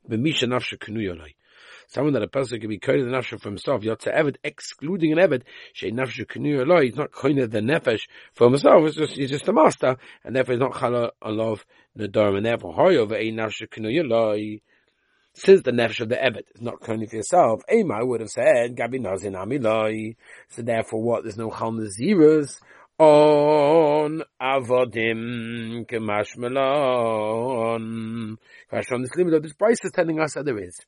B'Misha 0.09 0.47
Nafsha 0.47 0.77
Kenu 0.77 1.33
someone 1.87 2.13
that 2.13 2.23
a 2.23 2.27
person 2.27 2.59
can 2.59 2.69
be 2.69 2.79
koine 2.79 3.03
the 3.03 3.15
nafshe 3.15 3.39
for 3.39 3.49
himself, 3.49 3.81
yotze 3.81 4.13
eved, 4.13 4.37
excluding 4.43 5.11
an 5.11 5.19
eved, 5.19 5.43
she 5.73 5.91
nafshe 5.91 6.25
kenu 6.25 6.65
loy, 6.65 6.83
he's 6.83 6.95
not 6.95 7.11
koine 7.11 7.49
the 7.49 7.59
nefesh 7.59 8.01
for 8.33 8.49
himself, 8.49 8.93
just, 8.93 9.13
he's 9.13 9.29
just 9.29 9.47
a 9.47 9.53
master, 9.53 9.97
and 10.23 10.35
therefore 10.35 10.53
he's 10.53 10.61
not 10.61 10.73
chala 10.73 11.11
alov 11.23 11.61
nedarim, 11.97 12.37
and 12.37 12.45
therefore 12.45 12.73
hoy 12.73 12.97
over 12.97 13.15
a 13.15 13.31
nafshe 13.31 13.67
kenu 13.69 14.07
loy, 14.07 14.59
since 15.33 15.61
the 15.63 15.71
nefesh 15.71 16.01
of 16.01 16.09
the 16.09 16.15
eved 16.15 16.43
is 16.53 16.61
not 16.61 16.81
koine 16.81 17.09
for 17.09 17.15
yourself, 17.15 17.61
Ema 17.71 18.05
would 18.05 18.21
have 18.21 18.29
said, 18.29 18.75
gabi 18.75 18.99
nazin 18.99 19.39
ami 19.39 19.59
loy, 19.59 20.15
so 20.49 20.61
therefore 20.61 21.01
what, 21.01 21.23
there's 21.23 21.37
no 21.37 21.49
chal 21.49 21.71
naziras, 21.71 22.59
on 22.97 24.23
avodim 24.41 25.85
kemashmelon. 25.85 28.37
Question 28.69 28.95
on 28.95 29.01
this 29.01 29.15
limit 29.15 29.33
of 29.33 29.43
this 29.43 29.51
price 29.53 29.83
is 29.83 29.91
telling 29.91 30.17
us 30.19 30.35
that 30.35 30.45
there 30.45 30.59
is. 30.59 30.79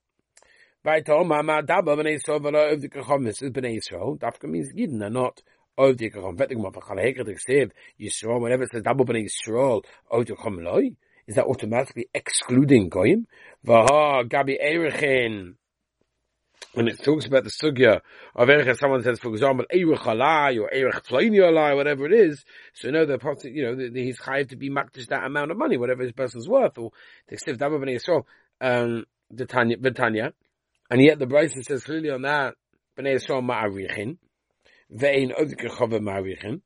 By 0.88 1.02
Toma, 1.02 1.44
Ma 1.44 1.62
B'nei 1.62 2.18
Yisrael 2.18 2.40
V'lo 2.40 2.74
Ovdi 2.74 2.90
Kachom, 2.90 3.26
this 3.26 3.42
is 3.42 3.52
B'nei 3.52 3.78
Yisrael, 3.78 4.18
Dafka 4.18 4.46
means 4.46 4.72
Yidden, 4.74 5.12
not 5.12 5.42
Ovdi 5.78 6.10
Kachom. 6.10 6.38
Vetik 6.38 6.58
Ma 6.58 6.70
V'chal 6.70 6.96
Heker 6.96 7.26
D'Ksiv, 7.26 7.72
Yisrael, 8.00 8.40
whenever 8.40 8.64
it 8.64 8.70
says 8.72 8.84
Daba 8.84 9.02
B'nei 9.02 9.28
Yisrael, 9.28 9.84
Ovdi 10.10 10.30
Kachom 10.30 10.64
Loi, 10.64 10.92
is 11.28 11.36
that 11.36 11.44
automatically 11.44 12.08
excluding 12.14 12.88
Goyim? 12.88 13.28
V'ha 13.66 14.30
Gabi 14.30 14.56
Erechin, 14.64 15.56
when 16.72 16.88
it 16.88 17.04
talks 17.04 17.26
about 17.26 17.44
the 17.44 17.50
sugya 17.50 18.00
of 18.34 18.50
Erech, 18.50 18.78
someone 18.78 19.04
says, 19.04 19.20
for 19.20 19.28
example, 19.32 19.66
Erech 19.70 20.00
Alai 20.00 20.58
or 20.58 20.74
Erech 20.74 21.04
Tzlaini 21.04 21.40
Alai, 21.40 21.76
whatever 21.76 22.06
it 22.06 22.14
is, 22.14 22.46
so 22.74 22.90
know, 22.92 23.06
the, 23.06 23.20
you 23.44 23.64
know, 23.64 23.76
the, 23.76 23.90
the, 23.90 24.04
he's 24.06 24.20
chayiv 24.20 24.52
to 24.52 24.56
be 24.56 24.70
makdish 24.70 25.08
that 25.08 25.26
amount 25.26 25.52
of 25.52 25.58
money, 25.58 25.76
whatever 25.76 26.04
his 26.04 26.14
person's 26.14 26.48
worth, 26.48 26.78
or 26.78 26.92
the 27.28 27.36
Ksiv 27.36 27.58
Daba 27.58 27.78
B'nei 27.78 28.00
Yisrael, 28.00 28.24
um, 28.62 29.04
the 29.30 29.46
Tanya, 29.46 29.76
and 30.90 31.02
yet 31.02 31.20
the 31.20 31.28
Bryson 31.28 31.64
says 31.64 31.84
clearly 31.84 32.10
on 32.10 32.22
that, 32.24 32.56
B'nai 32.98 33.16
Yisrael 33.16 33.44
ma'arichin, 33.44 34.18
ve'in 34.94 35.32
odike 35.38 35.70
chove 35.78 36.02
ma'arichin. 36.02 36.62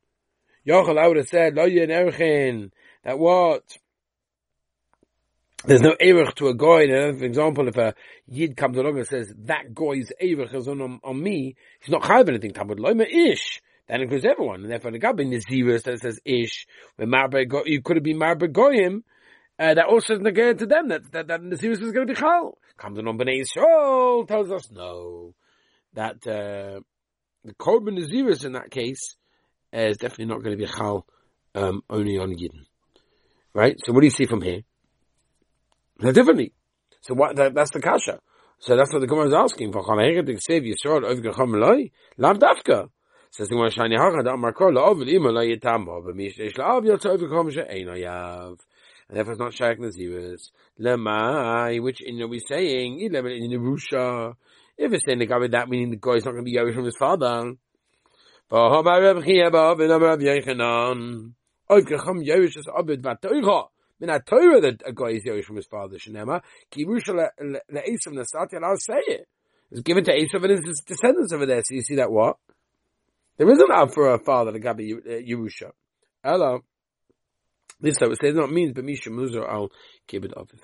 Yochel, 0.67 0.97
I 0.97 1.07
would 1.07 1.17
have 1.17 1.27
said, 1.27 1.55
lo 1.55 1.65
yin 1.65 1.89
erichin, 1.89 2.71
that 3.03 3.17
what? 3.17 3.63
There's 5.65 5.81
no 5.81 5.95
erich 5.99 6.35
to 6.35 6.47
a 6.47 6.53
goy. 6.53 6.85
And 6.91 7.19
for 7.19 7.25
example, 7.25 7.67
if 7.67 7.77
a 7.77 7.93
yid 8.27 8.57
comes 8.57 8.77
along 8.77 8.97
and 8.97 9.07
says, 9.07 9.33
that 9.45 9.73
goy's 9.73 10.11
erich 10.19 10.53
is 10.53 10.67
on, 10.67 10.99
on 11.03 11.21
me, 11.21 11.55
he's 11.79 11.89
not 11.89 12.03
chayiv 12.03 12.29
anything, 12.29 12.51
Talmud 12.51 12.79
loima 12.79 13.05
ish. 13.07 13.61
That 13.87 14.01
includes 14.01 14.25
everyone. 14.25 14.61
And 14.61 14.71
therefore 14.71 14.91
the 14.91 14.99
Gabi 14.99 15.27
Nazirus 15.27 15.83
that 15.83 15.99
says 15.99 16.19
ish, 16.25 16.65
when 16.95 17.09
Marbe, 17.09 17.45
you 17.65 17.81
could 17.81 17.97
have 17.97 18.03
been 18.03 18.17
Marbe 18.17 18.51
goyim, 18.51 19.03
uh, 19.61 19.75
that 19.75 19.85
also 19.85 20.15
is 20.15 20.19
to 20.57 20.65
them, 20.65 20.87
that, 20.87 21.11
that, 21.11 21.27
that 21.27 21.41
Nazirus 21.41 21.83
is 21.83 21.91
going 21.91 22.07
to 22.07 22.13
be 22.13 22.19
chal 22.19 22.57
comes 22.77 22.97
on 22.97 23.05
Bnei 23.05 23.43
Yisrael 23.43 24.27
tells 24.27 24.49
us 24.49 24.71
no, 24.71 25.35
that 25.93 26.15
uh, 26.25 26.81
the 27.43 27.53
Korban 27.59 27.99
Naziris 27.99 28.43
in 28.43 28.53
that 28.53 28.71
case 28.71 29.15
is 29.71 29.97
definitely 29.97 30.25
not 30.25 30.41
going 30.41 30.57
to 30.57 30.65
be 30.65 30.71
chal 30.71 31.05
um, 31.53 31.83
only 31.91 32.17
on 32.17 32.31
Yidden. 32.31 32.65
Right? 33.53 33.75
So 33.85 33.93
what 33.93 33.99
do 33.99 34.07
you 34.07 34.11
see 34.11 34.25
from 34.25 34.41
here? 34.41 34.61
They're 35.99 36.13
differently. 36.13 36.53
So 37.01 37.13
what, 37.13 37.35
that, 37.35 37.53
that's 37.53 37.71
the 37.71 37.81
kasha. 37.81 38.19
So 38.57 38.75
that's 38.75 38.91
what 38.91 38.99
the 38.99 39.07
Gemara 39.07 39.27
is 39.27 39.33
asking. 39.33 39.73
For 39.73 39.83
Chalaheget 39.83 40.41
save 40.41 40.63
Yisrael 40.63 41.03
over 41.03 41.21
Gecham 41.21 41.53
Eloi, 41.55 41.91
Lav 42.17 42.39
Dafka. 42.39 42.89
Says 43.29 43.47
the 43.47 43.55
Gemara 43.55 43.69
Shani 43.69 43.97
Hachad 43.97 44.33
Amar 44.33 44.53
Kol 44.53 44.71
La'ov 44.71 44.97
L'ima 45.05 45.29
Eish 45.29 45.61
Yotza 45.61 47.05
Over 47.05 47.27
Gecham 47.27 47.51
She'ein 47.51 47.87
Oyav 47.87 48.57
and 49.11 49.17
therefore 49.17 49.33
it's 49.33 49.41
not 49.41 49.53
Shaykh 49.53 49.77
Naziris. 49.77 50.51
Lemai, 50.79 51.83
which 51.83 51.99
in 51.99 52.29
we 52.29 52.39
saying, 52.39 53.01
in 53.01 53.11
Yerusha. 53.11 54.35
If 54.77 54.93
it's 54.93 55.03
saying 55.05 55.19
the 55.19 55.25
guy 55.25 55.45
that, 55.47 55.67
meaning 55.67 55.89
the 55.89 55.97
guy 55.97 56.13
is 56.13 56.23
not 56.23 56.31
going 56.31 56.45
to 56.45 56.49
be 56.49 56.55
Yerush 56.55 56.73
from 56.73 56.85
his 56.85 56.95
father. 56.95 57.55
Min 63.99 64.09
ha-Torah 64.09 64.61
that 64.61 64.81
a 64.85 64.93
guy 64.93 65.07
is 65.07 65.25
Yerush 65.25 65.43
from 65.43 65.57
his 65.57 65.67
father, 65.67 65.97
Shenema, 65.97 66.41
ki 66.69 66.85
Yerusha 66.85 67.13
le-Esav 67.13 68.13
Nasati, 68.13 68.53
and 68.53 68.63
I'll 68.63 68.77
say 68.77 69.01
it. 69.07 69.27
It's 69.71 69.81
given 69.81 70.05
to 70.05 70.11
Esav 70.13 70.41
and 70.41 70.65
his 70.65 70.81
descendants 70.87 71.33
over 71.33 71.45
there, 71.45 71.61
so 71.65 71.75
you 71.75 71.81
see 71.81 71.95
that 71.95 72.09
what? 72.09 72.37
There 73.35 73.49
isn't 73.51 73.71
out 73.71 73.93
for 73.93 74.13
a 74.13 74.19
father 74.19 74.53
to 74.53 74.73
be 74.73 74.93
uh, 74.93 74.97
Yerusha. 75.05 75.71
Hello. 76.23 76.61
This 77.81 77.95
I 78.01 78.05
would 78.05 78.17
say 78.21 78.31
not 78.31 78.51
means 78.51 78.73
b'misha 78.73 79.07
muzar 79.07 79.49
al 79.51 79.71
kibbut 80.07 80.35
aviv, 80.35 80.59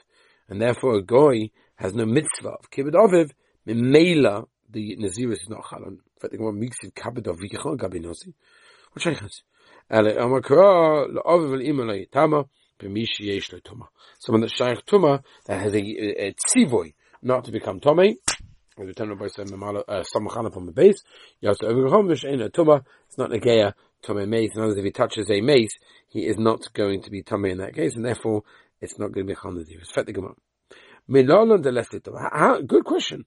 and 0.49 0.61
therefore 0.61 0.97
a 0.97 1.01
goy 1.01 1.49
has 1.75 1.95
no 1.95 2.05
mitzvah 2.05 2.49
of 2.49 2.69
kibbut 2.69 2.93
aviv. 2.93 3.31
Memela 3.67 4.45
the 4.69 4.95
naziris 4.97 5.41
is 5.41 5.49
not 5.49 5.63
chalan. 5.63 5.97
In 6.31 6.37
the 6.37 6.43
one 6.43 6.59
makes 6.59 6.77
it 6.83 6.93
kibbut 6.93 7.23
aviv 7.23 7.49
yichol 7.51 7.75
gabi 7.75 8.01
nasi. 8.01 8.35
What 8.93 9.03
shaychas? 9.03 9.41
Ele 9.89 10.13
amakra 10.13 11.07
la'aviv 11.07 11.53
al 11.53 11.61
ima 11.61 11.83
la'yitama 11.85 12.47
b'misha 12.79 13.21
yesh 13.21 13.49
tuma. 13.49 13.87
Someone 14.19 14.41
that 14.41 14.51
shaykh 14.51 14.85
tuma 14.85 15.23
that 15.47 15.59
has 15.59 15.73
a, 15.73 15.79
a, 15.79 16.27
a 16.27 16.35
tzivoy 16.55 16.93
not 17.23 17.45
to 17.45 17.51
become 17.51 17.79
tomei. 17.79 18.17
As 18.79 18.85
we 18.85 18.93
turn 18.93 19.11
uh, 19.11 19.15
by 19.15 19.25
some 19.25 19.47
samachana 19.47 20.53
from 20.53 20.67
the 20.67 20.71
base, 20.71 21.01
you 21.41 21.49
have 21.49 21.57
this 21.57 22.23
a 22.23 22.49
tuma. 22.49 22.83
It's 23.07 23.17
not 23.17 23.33
a 23.33 23.39
geya 23.39 23.73
tome 24.01 24.29
mace. 24.29 24.53
In 24.53 24.59
other 24.59 24.67
words, 24.67 24.79
if 24.79 24.85
he 24.85 24.91
touches 24.91 25.29
a 25.29 25.41
mace, 25.41 25.77
he 26.07 26.25
is 26.25 26.37
not 26.37 26.71
going 26.73 27.01
to 27.03 27.11
be 27.11 27.23
tummy 27.23 27.51
in 27.51 27.57
that 27.59 27.75
case, 27.75 27.95
and 27.95 28.05
therefore 28.05 28.43
it's 28.81 28.97
not 28.99 29.11
going 29.11 29.27
to 29.27 29.33
be 29.33 29.39
chanazir. 29.39 29.81
Good 32.67 32.83
question. 32.85 33.25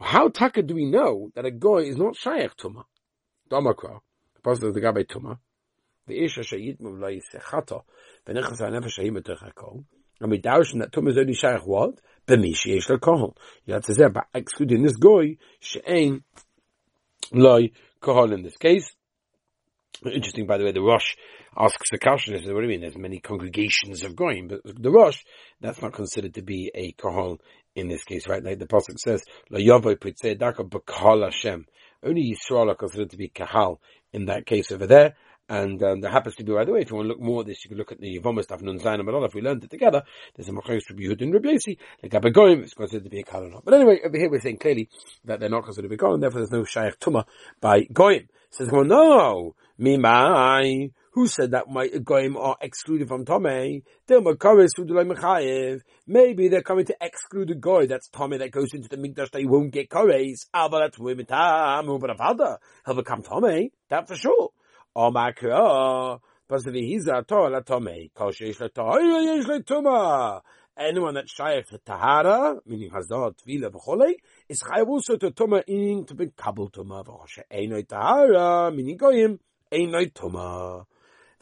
How 0.00 0.28
taka 0.28 0.62
do 0.62 0.74
we 0.74 0.86
know 0.86 1.30
that 1.34 1.46
a 1.46 1.50
goy 1.50 1.84
is 1.84 1.96
not 1.96 2.16
shaykh 2.16 2.56
tuma? 2.56 2.84
The 3.48 3.56
pasuk 4.42 4.68
of 4.68 4.74
the 4.74 4.80
gabe 4.80 5.06
tuma. 5.06 5.38
The 6.06 6.24
isha 6.24 6.40
shayitmu 6.40 6.98
v'lo 6.98 7.18
yisechato, 7.18 7.82
v'nechas 8.26 8.58
ha'nefesh 8.58 8.98
shahim 8.98 9.18
etech 9.18 9.84
and 10.20 10.30
we 10.30 10.38
darshan 10.40 10.80
that 10.80 10.92
tum 10.92 11.08
is 11.08 11.18
only 11.18 11.34
shaykh 11.34 11.66
what? 11.66 12.00
B'mishi 12.26 12.74
yesh 12.74 12.88
l'kohol. 12.88 13.36
You 13.64 13.74
have 13.74 13.84
to 13.84 13.94
say, 13.94 14.08
by 14.08 14.22
excluding 14.34 14.82
this 14.82 14.96
goy, 14.96 15.36
she'ain 15.60 16.24
loy 17.32 17.70
kohol 18.00 18.32
in 18.32 18.42
this 18.42 18.56
case. 18.56 18.94
Interesting, 20.04 20.46
by 20.46 20.58
the 20.58 20.64
way, 20.64 20.72
the 20.72 20.82
Rosh 20.82 21.14
asks 21.56 21.90
the 21.90 21.98
question, 21.98 22.34
what 22.34 22.42
do 22.42 22.62
you 22.62 22.68
mean? 22.68 22.80
There's 22.80 22.96
many 22.96 23.20
congregations 23.20 24.02
of 24.02 24.16
goyim, 24.16 24.48
but 24.48 24.60
the 24.64 24.90
Rosh, 24.90 25.22
that's 25.60 25.80
not 25.80 25.92
considered 25.92 26.34
to 26.34 26.42
be 26.42 26.70
a 26.74 26.92
kohol 26.92 27.38
in 27.74 27.88
this 27.88 28.04
case, 28.04 28.28
right? 28.28 28.42
Like 28.42 28.58
the 28.58 28.66
Pasuk 28.66 28.98
says, 28.98 29.22
b'kahal 29.50 31.24
Hashem. 31.24 31.66
Only 32.04 32.34
Yisrael 32.34 32.70
are 32.70 32.74
considered 32.74 33.10
to 33.10 33.16
be 33.16 33.28
kahal 33.28 33.80
in 34.12 34.26
that 34.26 34.46
case 34.46 34.70
over 34.70 34.86
there. 34.86 35.14
And 35.46 35.82
um, 35.82 36.00
there 36.00 36.10
happens 36.10 36.36
to 36.36 36.44
be, 36.44 36.52
by 36.52 36.64
the 36.64 36.72
way, 36.72 36.80
if 36.80 36.90
you 36.90 36.96
want 36.96 37.06
to 37.06 37.12
look 37.12 37.20
more 37.20 37.40
at 37.42 37.46
this, 37.46 37.64
you 37.64 37.68
can 37.68 37.76
look 37.76 37.92
at 37.92 38.00
the 38.00 38.18
Yevamah 38.18 38.44
stuff, 38.44 38.62
Nun 38.62 38.78
Zayin 38.78 39.00
and 39.00 39.24
If 39.24 39.34
we 39.34 39.42
learned 39.42 39.62
it 39.64 39.70
together, 39.70 40.02
there's 40.34 40.48
a 40.48 40.52
Machayos 40.52 40.88
Rabbi 40.88 41.02
Yehud 41.02 41.20
and 41.20 41.34
Rabbi 41.34 41.48
Yossi, 41.50 41.76
like 42.02 42.12
Abagoyim, 42.12 42.62
it's 42.62 42.72
considered 42.72 43.04
to 43.04 43.10
be 43.10 43.20
a 43.20 43.24
Kal 43.24 43.44
or 43.44 43.50
not. 43.50 43.64
But 43.64 43.74
anyway, 43.74 44.00
over 44.04 44.16
here 44.16 44.30
we're 44.30 44.40
saying 44.40 44.56
clearly 44.56 44.88
that 45.26 45.40
they're 45.40 45.50
not 45.50 45.64
considered 45.64 45.88
to 45.88 45.90
be 45.90 45.98
Kal, 45.98 46.14
and 46.14 46.22
therefore 46.22 46.40
there's 46.40 46.50
no 46.50 46.64
Shaykh 46.64 46.98
Tumah 46.98 47.24
by 47.60 47.82
Goyim. 47.92 48.28
Says, 48.50 48.70
well, 48.70 48.84
no, 48.84 49.54
Mimai, 49.80 50.92
who 51.12 51.26
said 51.26 51.50
that 51.50 51.68
my 51.68 51.88
goyim 51.88 52.36
are 52.36 52.56
excluded 52.60 53.08
from 53.08 53.24
Tomei? 53.24 53.82
Maybe 56.06 56.48
they're 56.48 56.62
coming 56.62 56.84
to 56.84 56.96
exclude 57.00 57.48
the 57.48 57.54
goy 57.56 57.86
that's 57.86 58.08
Tomei 58.10 58.38
that 58.38 58.52
goes 58.52 58.72
into 58.72 58.88
the 58.88 58.96
Mikdash 58.96 59.30
they 59.30 59.44
won't 59.44 59.72
get 59.72 59.88
kores. 59.88 60.46
Aber 60.54 60.78
that's 60.78 60.98
women 60.98 61.26
time, 61.26 61.86
but 61.98 62.10
a 62.10 62.14
father 62.14 62.58
he'll 62.86 62.94
become 62.94 63.22
Tomei. 63.22 63.70
That 63.90 64.06
for 64.06 64.14
sure. 64.14 64.50
Oh 64.94 65.10
my 65.10 65.32
god. 65.32 66.20
Anyone 70.76 71.14
that's 71.14 71.32
shaykh 71.32 71.66
to 71.68 71.78
Tahara, 71.78 72.60
meaning 72.66 72.90
Hazar, 72.90 73.30
Tvila, 73.30 73.70
V'cholei, 73.70 74.14
is 74.48 74.62
chayav 74.62 74.86
also 74.88 75.16
to 75.16 75.30
Tumah, 75.30 75.66
meaning 75.66 76.04
to 76.04 76.14
be 76.14 76.26
Kabul 76.36 76.70
Tumah, 76.70 77.04
V'choshe 77.06 77.42
Einoi 77.50 77.88
Tahara, 77.88 78.70
meaning 78.70 78.96
Goyim, 78.96 79.38
einoi 79.74 80.12
tuma. 80.12 80.86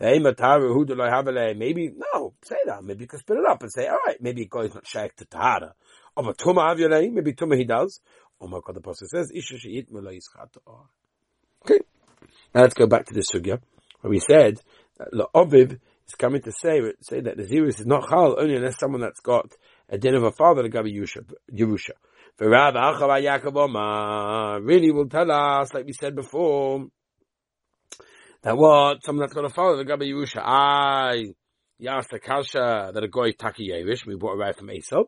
Of 0.01 1.57
Maybe, 1.57 1.93
no, 1.95 2.35
say 2.43 2.57
that, 2.67 2.83
maybe 2.83 3.03
you 3.03 3.07
can 3.07 3.21
split 3.21 3.39
it 3.39 3.45
up 3.49 3.63
and 3.63 3.71
say, 3.71 3.87
alright, 3.87 4.21
maybe 4.21 4.47
goy's 4.47 4.75
not 4.75 4.85
shaykh 4.85 5.15
to 5.17 5.25
tahara. 5.27 5.75
Or 6.17 6.25
but 6.25 6.39
tuma 6.39 6.75
maybe 7.13 7.35
tuma 7.35 7.57
he 7.57 7.65
does. 7.65 8.01
Oh 8.41 8.49
my 8.49 8.59
god, 8.65 8.75
the 8.75 8.81
pasuk 8.81 9.07
says, 9.07 9.31
isha 9.33 9.59
she'it 9.59 9.93
mulay 9.93 10.19
Okay. 11.63 11.79
Now 12.55 12.63
let's 12.63 12.75
go 12.75 12.87
back 12.87 13.07
to 13.07 13.15
the 13.15 13.21
sugya 13.21 13.61
where 14.01 14.11
we 14.11 14.19
said 14.19 14.61
that 14.99 15.13
La'oviv 15.13 15.79
is 16.07 16.15
coming 16.17 16.43
to 16.43 16.53
say 16.53 16.81
say 17.01 17.21
that 17.21 17.37
the 17.37 17.45
Zirus 17.45 17.81
is 17.81 17.87
not 17.87 18.09
Chal 18.09 18.37
only 18.39 18.57
unless 18.57 18.79
someone 18.79 19.01
that's 19.01 19.21
got 19.21 19.53
a 19.89 19.99
din 19.99 20.15
of 20.15 20.25
a 20.25 20.33
father 20.33 20.69
Gabi 20.69 20.93
Yerusha. 20.93 21.25
Really 24.65 24.91
will 24.91 25.09
tell 25.09 25.31
us, 25.31 25.75
like 25.75 25.87
we 25.87 25.93
said 25.93 26.17
before, 26.17 26.87
that 28.43 28.57
what? 28.57 29.05
Someone 29.05 29.23
that's 29.23 29.35
got 29.35 29.45
a 29.45 29.51
father 29.51 29.85
to 29.85 29.91
Gabi 29.91 30.11
Yerusha. 30.11 30.41
I, 30.43 31.35
Yas 31.79 32.07
the 32.11 32.19
Kasha, 32.19 32.91
that 32.93 33.03
a 33.03 33.09
goy 33.09 33.33
Taki 33.33 33.71
Yevish, 33.71 34.07
we 34.07 34.17
brought 34.17 34.39
right 34.39 34.57
from 34.57 34.69
Esav. 34.69 35.05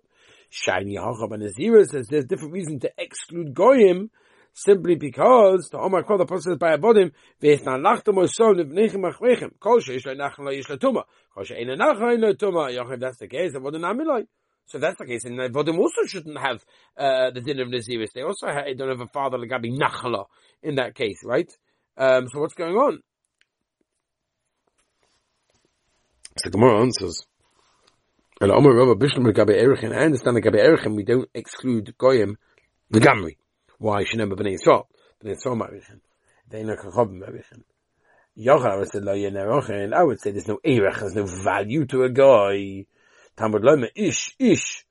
Shiny 0.50 0.97
Hachab 0.97 1.33
and 1.33 1.43
Azira 1.43 1.87
says 1.87 2.07
there's 2.09 2.26
different 2.26 2.53
reason 2.53 2.79
to 2.81 2.91
exclude 2.97 3.55
Goyim 3.55 4.11
simply 4.53 4.95
because 4.95 5.69
the 5.71 5.79
Omar 5.79 6.05
called 6.05 6.21
the 6.21 6.26
process 6.26 6.57
by 6.57 6.75
a 6.75 6.79
bodim 6.79 7.11
ve'etna 7.43 7.76
lachtem 7.81 8.17
or 8.17 8.29
so 8.29 8.55
nevnechem 8.55 9.03
achvechem 9.03 9.50
kol 9.59 9.81
sheish 9.81 10.05
le'nachem 10.07 10.38
lo'ish 10.41 10.67
le'tuma 10.67 11.03
kol 11.35 11.43
she'ein 11.43 11.67
le'nachem 11.67 12.21
le'tuma 12.21 12.71
yochim 12.71 13.00
that's 13.00 13.19
the 13.19 13.26
case 13.26 13.53
of 13.55 13.64
bodim 13.64 13.81
amiloi 13.81 14.26
so 14.67 14.79
that's 14.79 14.99
the 14.99 15.05
case, 15.05 15.25
and 15.25 15.38
the 15.38 15.49
Vodim 15.49 15.79
also 15.79 16.05
shouldn't 16.07 16.38
have 16.38 16.64
uh, 16.97 17.31
the 17.31 17.43
din 17.43 17.61
of 17.61 17.69
Naziris. 17.69 18.12
They 18.14 18.23
also 18.23 18.47
have, 18.47 18.64
don't 18.79 18.88
have 18.88 19.00
a 19.00 19.07
father 19.09 19.37
like 19.37 19.50
Gabi 19.50 19.76
Nachala 19.79 20.25
in 20.62 20.76
that 20.76 20.95
case, 20.95 21.21
right? 21.23 21.50
Um, 21.97 22.29
so 22.29 22.41
what's 22.41 22.55
going 22.55 22.75
on? 22.75 23.00
So 26.37 26.50
the 26.50 26.50
Gemara 26.50 26.81
answers. 26.81 27.26
And 28.41 28.50
I 28.50 28.57
understand 28.57 29.26
the 29.26 29.33
Gabi 30.43 30.59
Erichin, 30.61 30.97
we 30.97 31.05
don't 31.05 31.31
exclude 31.33 31.95
Goyim, 31.97 32.37
the 32.91 32.99
Gamri. 32.99 33.37
Why 33.79 34.05
never 34.14 34.35
b'nei 34.35 34.59
Yisrael? 34.59 34.87
B'nei 35.23 35.37
Yisrael 35.37 35.57
ma'richin. 35.57 36.00
Ve'ina 36.50 36.76
kachobim 36.76 37.21
ma'richin. 37.21 37.62
Yochar 38.37 38.79
would 38.81 38.91
say 38.91 38.99
lo 38.99 39.14
yenerochin. 39.14 39.95
I 39.95 40.03
would 40.03 40.21
say 40.21 40.33
there's 40.33 40.49
no 40.49 40.59
erech, 40.64 40.99
there's 40.99 41.14
no 41.14 41.25
value 41.25 41.87
to 41.87 42.03
a 42.03 42.11
guy. 42.11 42.87
Talmud 43.37 43.62
loma 43.62 43.87
ish 43.95 44.35
ish. 44.41 44.84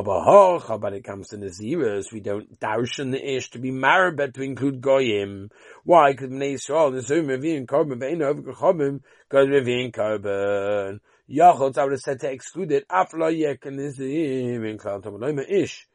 Aber 0.00 0.22
hoch, 0.22 0.80
but 0.80 0.94
it 0.94 1.04
comes 1.04 1.28
to 1.28 1.36
Naziris, 1.36 2.10
we 2.10 2.20
don't 2.20 2.58
darshan 2.58 3.10
the 3.10 3.36
ish 3.36 3.50
to 3.50 3.58
be 3.58 3.70
married, 3.70 4.16
but 4.16 4.32
to 4.32 4.40
include 4.40 4.80
goyim. 4.80 5.50
Why? 5.84 6.12
Because 6.12 6.30
b'nei 6.30 6.54
Yisrael, 6.54 6.92
there's 6.92 7.10
no 7.10 7.16
revi'in 7.16 7.66
korban, 7.66 8.00
ve'ina 8.00 8.22
over 8.22 8.40
kachobim, 8.40 9.02
goes 9.28 9.48
revi'in 9.48 9.92
korban. 9.92 11.00
Yochot, 11.30 11.76
I 11.76 11.82
would 11.84 11.92
have 11.92 12.00
said 12.00 12.18
to 12.20 12.30
exclude 12.30 12.72
it, 12.72 12.86
af 12.88 13.12
lo 13.12 13.28
yek 13.28 13.66
and 13.66 13.76
Nazir, 13.76 14.64
in 14.64 14.78
Klal 14.78 15.04
loma 15.20 15.42
ish. 15.42 15.86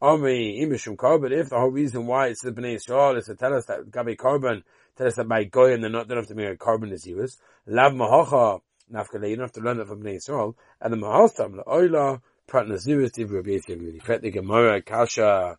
Omri 0.00 0.60
imishum 0.62 0.94
korban. 0.94 1.32
If 1.32 1.48
the 1.48 1.58
whole 1.58 1.72
reason 1.72 2.06
why 2.06 2.28
it's 2.28 2.44
the 2.44 2.52
bnei 2.52 2.76
Yisrael 2.76 3.18
is 3.18 3.24
to 3.24 3.34
tell 3.34 3.56
us 3.56 3.66
that 3.66 3.90
gabi 3.90 4.16
korban, 4.16 4.62
tell 4.96 5.08
us 5.08 5.16
that 5.16 5.26
by 5.26 5.42
goyim 5.42 5.80
they're 5.80 5.90
not 5.90 6.06
don't 6.06 6.18
have 6.18 6.28
to 6.28 6.36
make 6.36 6.48
a 6.48 6.54
korban 6.54 6.92
was. 7.16 7.38
Lav 7.66 7.92
mahocha 7.92 8.60
nafkale. 8.92 9.28
You 9.28 9.34
don't 9.34 9.46
have 9.46 9.52
to 9.54 9.60
learn 9.62 9.78
that 9.78 9.88
from 9.88 10.04
bnei 10.04 10.18
Yisrael. 10.18 10.54
And 10.80 10.92
the 10.92 10.96
mahostam 10.96 11.56
laoila 11.56 12.20
prat 12.48 12.66
nazirus 12.66 13.12
divru 13.12 13.44
b'yis 13.46 13.68
yaguli. 13.68 14.02
Fet 14.02 14.22
the 14.22 14.30
gemara 14.30 14.82
kasha 14.82 15.56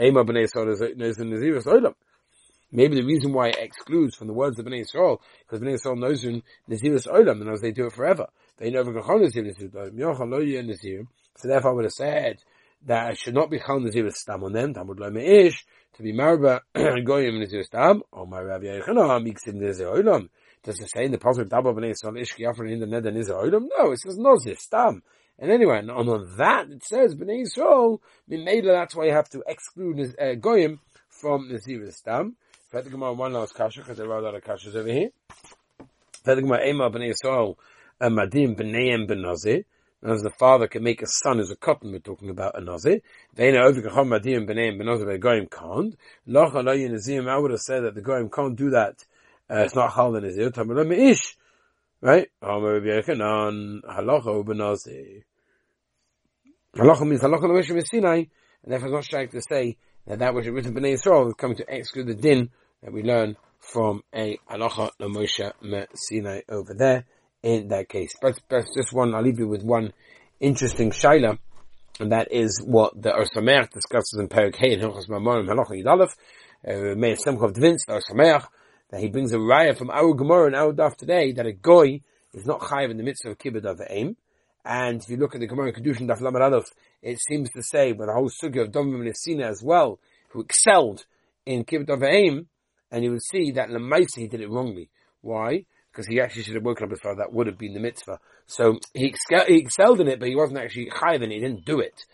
ema 0.00 0.24
bnei 0.24 0.46
Yisrael 0.46 0.72
is 0.72 1.18
nazirus 1.18 1.66
oilam. 1.66 1.94
Maybe 2.72 2.94
the 2.94 3.04
reason 3.04 3.32
why 3.32 3.48
it 3.48 3.58
excludes 3.58 4.14
from 4.14 4.28
the 4.28 4.32
words 4.32 4.56
of 4.60 4.64
Bnei 4.64 4.84
Yisrael, 4.84 5.18
because 5.40 5.58
Bnei 5.60 5.74
Yisrael 5.74 5.98
knows 5.98 6.22
in 6.22 6.40
Nazirus 6.70 7.08
Olam, 7.08 7.40
and 7.40 7.50
as 7.50 7.60
they 7.60 7.72
do 7.72 7.86
it 7.86 7.92
forever. 7.92 8.28
They 8.58 8.70
never 8.70 8.92
go 8.92 9.00
Nazirus 9.00 9.58
Olam. 9.58 11.06
So 11.36 11.48
therefore 11.48 11.70
I 11.72 11.74
would 11.74 11.84
have 11.86 11.92
said, 11.92 12.38
that 12.86 13.10
it 13.10 13.18
should 13.18 13.34
not 13.34 13.50
be 13.50 13.58
chal 13.58 13.80
nazir 13.80 14.08
stam 14.10 14.44
on 14.44 14.52
them. 14.52 14.74
Tamud 14.74 14.98
lo 14.98 15.10
meish 15.10 15.64
to 15.94 16.02
be 16.02 16.12
marba 16.12 16.60
goyim 16.74 17.38
nazir 17.38 17.62
stam. 17.62 18.02
Or 18.12 18.26
my 18.26 18.40
Rabbi 18.40 18.66
Yechana 18.66 19.20
miksim 19.22 19.54
nazir 19.54 19.86
olam. 19.86 20.28
Does 20.62 20.78
it 20.80 20.90
say 20.90 21.04
in 21.04 21.12
the 21.12 21.18
pasuk 21.18 21.48
dabba 21.48 21.74
b'nei 21.74 21.94
Yisrael 21.94 22.20
ish 22.20 22.34
kiyafar 22.34 22.70
in 22.70 22.80
the 22.80 22.86
neder 22.86 23.12
nazir 23.12 23.34
olam? 23.34 23.68
No, 23.76 23.92
it 23.92 24.00
says 24.00 24.16
nazir 24.16 24.56
stam. 24.56 25.02
And 25.40 25.50
anyway, 25.50 25.78
and 25.78 25.90
on 25.90 26.36
that 26.36 26.70
it 26.70 26.84
says 26.84 27.16
b'nei 27.16 27.44
Yisrael. 27.44 27.98
Maybe 28.28 28.68
that's 28.68 28.94
why 28.94 29.06
you 29.06 29.12
have 29.12 29.28
to 29.30 29.42
exclude 29.48 30.14
uh, 30.20 30.34
goyim 30.34 30.80
from 31.08 31.48
nazir 31.50 31.90
stam. 31.90 32.36
Fed 32.70 32.84
the 32.84 32.90
Gemara 32.90 33.14
one 33.14 33.32
last 33.32 33.54
kasha 33.54 33.80
because 33.80 33.96
there 33.98 34.10
are 34.10 34.18
a 34.18 34.22
lot 34.22 34.36
of 34.36 34.44
kashas 34.44 34.76
over 34.76 34.88
here. 34.88 35.10
Fed 36.24 36.38
the 36.38 36.42
Gemara 36.42 36.68
ema 36.68 36.90
b'nei 36.90 37.12
Yisrael 37.12 37.56
madim 38.00 38.54
b'neiim 38.56 39.08
b'nazir 39.08 39.64
as 40.02 40.22
the 40.22 40.30
father 40.30 40.66
can 40.66 40.82
make 40.82 41.02
a 41.02 41.06
son 41.06 41.40
as 41.40 41.50
a 41.50 41.56
cotton, 41.56 41.92
we're 41.92 41.98
talking 41.98 42.30
about 42.30 42.58
a 42.58 42.64
nazir. 42.64 43.00
They 43.34 43.52
know 43.52 43.64
over 43.64 43.82
Gacham 43.82 44.08
Madim 44.08 44.48
Benem 44.48 44.80
Benazir 44.80 45.12
the 45.12 45.18
Goyim 45.18 45.46
can't. 45.46 45.94
Loch 46.26 46.54
Alayi 46.54 46.90
Nazim, 46.90 47.28
I 47.28 47.36
would 47.36 47.50
have 47.50 47.60
said 47.60 47.84
that 47.84 47.94
the 47.94 48.00
Goyim 48.00 48.30
can't 48.30 48.56
do 48.56 48.70
that. 48.70 49.04
Uh, 49.50 49.58
it's 49.58 49.74
not 49.74 49.94
Chal 49.94 50.12
Nazir. 50.12 50.50
Tamalah 50.50 50.86
Meish. 50.86 51.36
Right? 52.00 52.28
Omer 52.42 52.80
Rabbi 52.80 52.86
Yechanan, 52.86 53.82
Halacha 53.82 54.42
Ubenazir. 54.42 55.22
Halacha 56.76 57.06
means 57.06 57.20
Halacha 57.20 57.42
Lemeshe 57.42 57.84
Sinai, 57.84 58.16
and 58.62 58.72
therefore 58.72 58.98
it's 58.98 59.12
not 59.12 59.18
right 59.18 59.30
to 59.30 59.42
say 59.42 59.76
that 60.06 60.20
that 60.20 60.34
which 60.34 60.46
is 60.46 60.52
written 60.52 60.72
Bnei 60.72 60.94
Yisrael 60.94 61.26
is 61.26 61.34
coming 61.34 61.56
to 61.56 61.64
exclude 61.68 62.06
the 62.06 62.14
din 62.14 62.50
that 62.82 62.92
we 62.92 63.02
learn 63.02 63.36
from 63.58 64.02
a 64.14 64.38
Halacha 64.48 64.90
Lemoshe 65.00 65.52
Sinai 65.94 66.42
over 66.48 66.72
there 66.74 67.06
in 67.42 67.68
that 67.68 67.88
case. 67.88 68.14
But, 68.22 68.40
but 68.48 68.66
just 68.76 68.92
one, 68.92 69.16
I'll 69.16 69.22
leave 69.22 69.40
you 69.40 69.48
with 69.48 69.64
one 69.64 69.92
interesting 70.38 70.90
shaila, 70.90 71.38
and 71.98 72.12
that 72.12 72.30
is 72.30 72.62
what 72.64 73.00
the 73.00 73.12
Ohr 73.12 73.24
Sameach 73.24 73.70
discusses 73.70 74.20
in 74.20 74.28
Perik 74.28 74.54
Hey 74.54 74.72
in 74.72 74.80
Hilchas 74.80 75.08
Mamorim 75.08 75.48
Halach 75.48 75.70
Yidalef, 75.70 76.10
uh, 76.68 76.94
Meir 76.94 77.16
Simchov 77.16 77.52
Dvinsk, 77.52 77.88
Ursameach, 77.88 78.46
that 78.90 79.00
he 79.00 79.08
brings 79.08 79.32
a 79.32 79.38
raya 79.38 79.76
from 79.76 79.90
our 79.90 80.14
Gemara 80.14 80.46
and 80.46 80.54
our 80.54 80.72
Daf 80.72 80.96
today, 80.96 81.32
that 81.32 81.46
a 81.46 81.52
goy 81.52 82.00
is 82.32 82.46
not 82.46 82.60
chayiv 82.60 82.92
in 82.92 82.96
the 82.96 83.02
midst 83.02 83.24
of 83.24 83.32
a 83.32 83.34
kibbutz 83.34 83.64
of 83.64 83.80
aim. 83.88 84.16
And 84.64 85.02
if 85.02 85.08
you 85.08 85.16
look 85.16 85.34
at 85.34 85.40
the 85.40 85.46
Gemara 85.46 85.72
Kedushin 85.72 86.06
Daf 86.08 86.20
Lamed 86.20 86.64
it 87.02 87.18
seems 87.20 87.50
to 87.50 87.62
say, 87.62 87.92
but 87.92 88.06
the 88.06 88.12
whole 88.12 88.30
sugya 88.30 88.62
of 88.62 88.72
Dom 88.72 88.92
Nesina 88.92 89.48
as 89.48 89.62
well, 89.62 89.98
who 90.30 90.40
excelled 90.40 91.06
in 91.46 91.64
kibbutz 91.64 92.04
aim, 92.04 92.48
and 92.90 93.04
you 93.04 93.12
will 93.12 93.20
see 93.20 93.52
that 93.52 93.70
Lamaisa 93.70 94.16
he 94.16 94.28
did 94.28 94.40
it 94.40 94.50
wrongly. 94.50 94.90
Why? 95.22 95.64
because 95.90 96.06
he 96.06 96.20
actually 96.20 96.42
should 96.42 96.54
have 96.54 96.64
woken 96.64 96.84
up 96.84 96.90
his 96.90 97.00
father. 97.00 97.18
That 97.18 97.32
would 97.32 97.46
have 97.46 97.58
been 97.58 97.74
the 97.74 97.80
mitzvah. 97.80 98.20
So 98.46 98.78
he, 98.94 99.14
he 99.46 99.58
excelled 99.58 100.00
in 100.00 100.08
it, 100.08 100.20
but 100.20 100.28
he 100.28 100.36
wasn't 100.36 100.60
actually 100.60 100.90
chayiv 100.90 101.22
in 101.22 101.32
it. 101.32 101.34
He 101.34 101.40
didn't 101.40 101.64
do 101.64 101.80
it. 101.80 102.04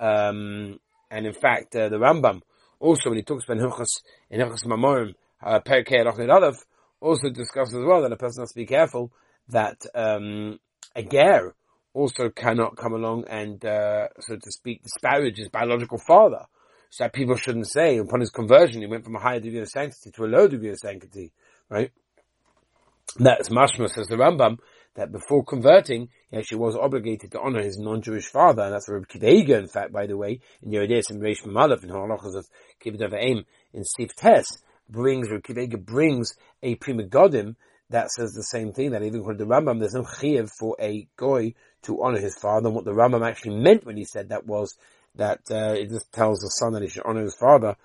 Um, 0.00 0.80
and 1.10 1.26
in 1.26 1.32
fact, 1.32 1.74
uh, 1.76 1.88
the 1.88 1.96
Rambam 1.96 2.40
also 2.80 3.10
when 3.10 3.18
he 3.18 3.22
talks 3.22 3.44
about 3.44 3.58
Hilchas 3.58 4.02
in 4.30 4.40
Hilchas 4.40 4.64
Mamorim, 4.64 5.14
uh, 5.42 5.60
Perkei 5.60 6.04
Aleph, 6.04 6.56
also 7.00 7.30
discusses 7.30 7.74
as 7.74 7.84
well 7.84 8.02
that 8.02 8.12
a 8.12 8.16
person 8.16 8.42
has 8.42 8.50
to 8.50 8.56
be 8.56 8.66
careful 8.66 9.12
that 9.48 9.80
um, 9.94 10.58
a 10.94 11.02
ger 11.02 11.54
also 11.96 12.28
cannot 12.28 12.76
come 12.76 12.92
along 12.92 13.24
and, 13.28 13.64
uh, 13.64 14.08
so 14.20 14.36
to 14.36 14.52
speak, 14.52 14.82
disparage 14.82 15.38
his 15.38 15.48
biological 15.48 15.98
father. 15.98 16.44
So 16.90 17.04
that 17.04 17.12
people 17.12 17.36
shouldn't 17.36 17.68
say 17.68 17.98
upon 17.98 18.20
his 18.20 18.30
conversion 18.30 18.80
he 18.80 18.86
went 18.86 19.04
from 19.04 19.16
a 19.16 19.20
higher 19.20 19.40
degree 19.40 19.60
of 19.60 19.68
sanctity 19.68 20.10
to 20.12 20.24
a 20.24 20.26
low 20.26 20.46
degree 20.46 20.70
of 20.70 20.76
sanctity, 20.76 21.32
right? 21.68 21.90
That's 23.18 23.48
mashma 23.48 23.88
says 23.88 24.08
the 24.08 24.16
Rambam 24.16 24.58
that 24.94 25.12
before 25.12 25.44
converting, 25.44 26.08
he 26.30 26.36
actually 26.36 26.58
was 26.58 26.76
obligated 26.76 27.32
to 27.32 27.40
honor 27.40 27.62
his 27.62 27.78
non-Jewish 27.78 28.26
father, 28.26 28.62
and 28.62 28.74
that's 28.74 28.88
Rabbi 28.88 29.04
Kidega, 29.04 29.58
in 29.58 29.68
fact, 29.68 29.92
by 29.92 30.06
the 30.06 30.16
way, 30.16 30.40
in 30.62 30.70
Yeridei 30.70 31.02
and 31.10 31.22
Reish 31.22 31.44
Mamalef, 31.44 31.84
in 31.84 31.90
Halachas 31.90 32.36
of 32.36 32.46
Kibbutz 32.82 33.04
of 33.04 33.14
Aim, 33.14 33.44
in 33.74 33.84
Sif 33.84 34.14
Tes, 34.16 34.46
brings, 34.88 35.30
Rabbi 35.30 35.40
Kidega 35.40 35.84
brings 35.84 36.34
a 36.62 36.74
prima 36.76 37.04
godim 37.04 37.56
that 37.90 38.10
says 38.10 38.32
the 38.32 38.42
same 38.42 38.72
thing, 38.72 38.90
that 38.90 39.02
even 39.02 39.20
according 39.20 39.38
to 39.38 39.44
the 39.44 39.50
Rambam, 39.50 39.78
there's 39.78 39.94
no 39.94 40.04
chiv 40.04 40.50
for 40.50 40.76
a 40.80 41.06
goy 41.16 41.54
to 41.82 42.02
honor 42.02 42.18
his 42.18 42.36
father, 42.36 42.66
and 42.66 42.74
what 42.74 42.84
the 42.84 42.92
Rambam 42.92 43.26
actually 43.26 43.56
meant 43.56 43.86
when 43.86 43.96
he 43.96 44.04
said 44.04 44.30
that 44.30 44.46
was 44.46 44.76
that 45.14 45.40
uh, 45.50 45.72
it 45.72 45.88
just 45.88 46.12
tells 46.12 46.40
the 46.40 46.48
son 46.48 46.72
that 46.72 46.82
he 46.82 46.88
should 46.88 47.04
honor 47.06 47.22
his 47.22 47.36
father, 47.36 47.76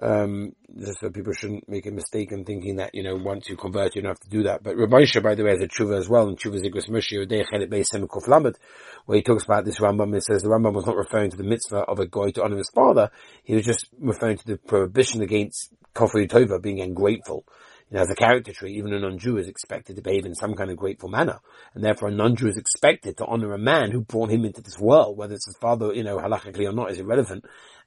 um, 0.00 0.54
just 0.76 1.00
so 1.00 1.10
people 1.10 1.32
shouldn't 1.32 1.68
make 1.68 1.86
a 1.86 1.90
mistake 1.90 2.32
in 2.32 2.44
thinking 2.44 2.76
that, 2.76 2.94
you 2.94 3.02
know, 3.02 3.14
once 3.14 3.48
you 3.48 3.56
convert, 3.56 3.94
you 3.94 4.02
don't 4.02 4.10
have 4.10 4.20
to 4.20 4.30
do 4.30 4.42
that. 4.44 4.62
But 4.62 4.76
Rabbi 4.76 5.04
by 5.22 5.34
the 5.34 5.44
way, 5.44 5.50
has 5.50 5.62
a 5.62 5.68
tshuva 5.68 5.98
as 5.98 6.08
well, 6.08 6.28
and 6.28 6.38
tshuva 6.38 6.60
Beis 6.60 7.86
Semikov 7.94 8.26
Lamed, 8.26 8.58
where 9.06 9.16
he 9.16 9.22
talks 9.22 9.44
about 9.44 9.64
this 9.64 9.78
Rambam, 9.78 10.16
it 10.16 10.24
says 10.24 10.42
the 10.42 10.48
Rambam 10.48 10.72
was 10.72 10.86
not 10.86 10.96
referring 10.96 11.30
to 11.30 11.36
the 11.36 11.44
mitzvah 11.44 11.82
of 11.82 12.00
a 12.00 12.06
guy 12.06 12.30
to 12.32 12.42
honor 12.42 12.56
his 12.56 12.70
father, 12.70 13.10
he 13.44 13.54
was 13.54 13.64
just 13.64 13.86
referring 13.98 14.38
to 14.38 14.46
the 14.46 14.56
prohibition 14.56 15.22
against 15.22 15.72
Kofri 15.94 16.28
Tova, 16.28 16.60
being 16.60 16.80
ungrateful. 16.80 17.44
You 17.92 17.98
know, 17.98 18.04
as 18.04 18.10
a 18.10 18.14
character 18.14 18.54
trait, 18.54 18.74
even 18.74 18.94
a 18.94 19.00
non-Jew 19.00 19.36
is 19.36 19.48
expected 19.48 19.96
to 19.96 20.02
behave 20.02 20.24
in 20.24 20.34
some 20.34 20.54
kind 20.54 20.70
of 20.70 20.78
grateful 20.78 21.10
manner. 21.10 21.40
And 21.74 21.84
therefore 21.84 22.08
a 22.08 22.10
non-Jew 22.10 22.48
is 22.48 22.56
expected 22.56 23.18
to 23.18 23.26
honor 23.26 23.52
a 23.52 23.58
man 23.58 23.90
who 23.90 24.00
brought 24.00 24.30
him 24.30 24.46
into 24.46 24.62
this 24.62 24.78
world, 24.78 25.18
whether 25.18 25.34
it's 25.34 25.44
his 25.44 25.58
father, 25.58 25.92
you 25.92 26.02
know, 26.02 26.16
halachically 26.16 26.66
or 26.66 26.72
not 26.72 26.90
is 26.90 26.98
irrelevant 26.98 27.44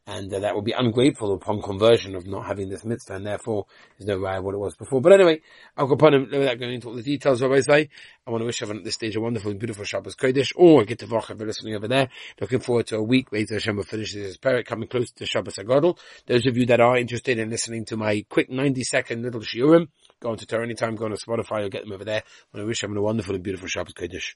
and 0.08 0.32
uh, 0.32 0.40
that 0.40 0.56
would 0.56 0.66
be 0.66 0.72
ungrateful 0.72 1.34
upon 1.34 1.62
conversion 1.62 2.16
of 2.16 2.28
not 2.28 2.46
having 2.46 2.70
this 2.70 2.86
mitzvah, 2.86 3.16
and 3.16 3.26
therefore 3.26 3.66
there's 3.98 4.08
no 4.08 4.20
way 4.20 4.40
what 4.40 4.54
it 4.54 4.60
was 4.60 4.76
before. 4.76 5.02
But 5.02 5.14
anyway, 5.14 5.42
I'll 5.76 5.88
go 5.88 5.96
upon 5.96 6.14
him 6.14 6.30
without 6.32 6.60
going 6.60 6.76
into 6.76 6.90
all 6.90 6.96
the 6.96 7.02
details. 7.02 7.42
Rabbi 7.42 7.62
say, 7.62 7.90
I 8.26 8.32
want 8.32 8.42
to 8.42 8.46
wish 8.46 8.62
everyone 8.62 8.80
at 8.80 8.84
this 8.86 8.94
stage 8.94 9.16
a 9.16 9.22
wonderful 9.22 9.52
and 9.52 9.60
beautiful 9.60 9.84
Shabbos 9.84 10.16
Kodesh, 10.16 10.52
or 10.56 10.84
get 10.84 11.00
to 11.00 11.08
Vacha 11.08 11.38
for 11.38 11.46
listening 11.46 11.76
over 11.76 11.88
there. 11.88 12.10
Looking 12.40 12.60
forward 12.60 12.88
to 12.88 12.98
a 12.98 13.04
week 13.04 13.32
later. 13.32 13.56
Hashem 13.56 13.78
will 13.78 13.84
finish 13.84 14.14
this 14.14 14.38
parak 14.38 14.66
coming 14.66 14.88
close 14.88 15.12
to 15.12 15.26
Shabbos 15.26 15.56
HaGadol. 15.56 15.98
Those 16.28 16.46
of 16.46 16.58
you 16.58 16.66
that 16.68 16.80
are 16.80 16.98
interested 16.98 17.40
in 17.40 17.50
listening 17.50 17.86
to 17.86 17.98
my 17.98 18.26
quick 18.30 18.50
90 18.50 18.84
second 18.84 19.24
little 19.24 19.42
shiurim, 19.42 19.88
go 20.20 20.32
on 20.32 20.38
to 20.38 20.46
Torah 20.46 20.64
anytime, 20.66 20.96
go 20.96 21.06
on 21.06 21.12
to 21.12 21.18
Spotify 21.18 21.66
or 21.66 21.70
get 21.70 21.84
them 21.84 21.94
over 21.94 22.06
there. 22.06 22.24
I 22.24 22.58
want 22.58 22.64
to 22.64 22.68
wish 22.68 22.84
everyone 22.84 23.02
a 23.02 23.06
wonderful 23.06 23.36
and 23.36 23.44
beautiful 23.44 23.68
Shabbos 23.68 23.94
Kodesh. 23.94 24.34